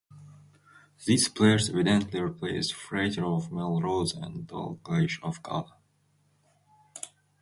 These 1.05 1.29
players 1.29 1.69
evidently 1.69 2.19
replaced 2.19 2.73
Frater 2.73 3.23
of 3.23 3.51
Melrose 3.51 4.15
and 4.15 4.47
Dalgleish 4.47 5.19
of 5.21 5.43
Gala. 5.43 5.75